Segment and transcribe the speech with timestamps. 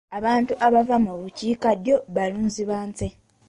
[0.17, 3.07] Abantu abava mu bukiikaddyo balunzi ba nte.